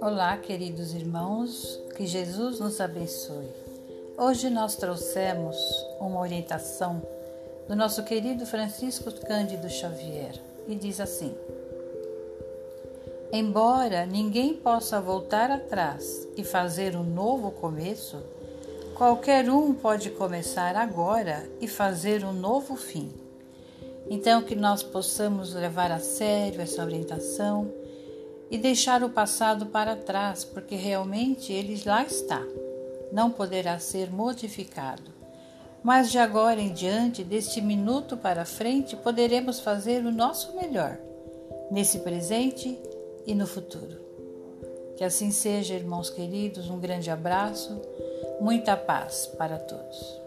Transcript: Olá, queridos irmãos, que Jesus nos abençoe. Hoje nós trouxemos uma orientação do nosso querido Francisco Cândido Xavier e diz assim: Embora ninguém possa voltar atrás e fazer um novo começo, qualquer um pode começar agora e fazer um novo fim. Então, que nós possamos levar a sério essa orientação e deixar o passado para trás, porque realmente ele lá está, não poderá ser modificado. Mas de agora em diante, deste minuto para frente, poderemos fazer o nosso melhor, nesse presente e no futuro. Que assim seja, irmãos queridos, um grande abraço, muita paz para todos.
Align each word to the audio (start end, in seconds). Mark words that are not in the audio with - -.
Olá, 0.00 0.36
queridos 0.36 0.94
irmãos, 0.94 1.80
que 1.96 2.06
Jesus 2.06 2.60
nos 2.60 2.80
abençoe. 2.80 3.48
Hoje 4.18 4.50
nós 4.50 4.76
trouxemos 4.76 5.56
uma 5.98 6.20
orientação 6.20 7.02
do 7.66 7.74
nosso 7.74 8.04
querido 8.04 8.44
Francisco 8.44 9.10
Cândido 9.26 9.70
Xavier 9.70 10.34
e 10.68 10.74
diz 10.74 11.00
assim: 11.00 11.34
Embora 13.32 14.04
ninguém 14.04 14.54
possa 14.54 15.00
voltar 15.00 15.50
atrás 15.50 16.28
e 16.36 16.44
fazer 16.44 16.96
um 16.96 17.04
novo 17.04 17.50
começo, 17.52 18.22
qualquer 18.94 19.48
um 19.48 19.72
pode 19.72 20.10
começar 20.10 20.76
agora 20.76 21.48
e 21.60 21.66
fazer 21.66 22.24
um 22.24 22.32
novo 22.32 22.76
fim. 22.76 23.29
Então, 24.10 24.42
que 24.42 24.56
nós 24.56 24.82
possamos 24.82 25.54
levar 25.54 25.92
a 25.92 26.00
sério 26.00 26.60
essa 26.60 26.82
orientação 26.82 27.72
e 28.50 28.58
deixar 28.58 29.04
o 29.04 29.10
passado 29.10 29.66
para 29.66 29.94
trás, 29.94 30.44
porque 30.44 30.74
realmente 30.74 31.52
ele 31.52 31.80
lá 31.86 32.02
está, 32.02 32.44
não 33.12 33.30
poderá 33.30 33.78
ser 33.78 34.10
modificado. 34.10 35.12
Mas 35.80 36.10
de 36.10 36.18
agora 36.18 36.60
em 36.60 36.72
diante, 36.72 37.22
deste 37.22 37.60
minuto 37.60 38.16
para 38.16 38.44
frente, 38.44 38.96
poderemos 38.96 39.60
fazer 39.60 40.04
o 40.04 40.10
nosso 40.10 40.56
melhor, 40.56 40.98
nesse 41.70 42.00
presente 42.00 42.76
e 43.24 43.32
no 43.32 43.46
futuro. 43.46 43.96
Que 44.96 45.04
assim 45.04 45.30
seja, 45.30 45.74
irmãos 45.74 46.10
queridos, 46.10 46.68
um 46.68 46.80
grande 46.80 47.10
abraço, 47.12 47.80
muita 48.40 48.76
paz 48.76 49.26
para 49.38 49.56
todos. 49.56 50.20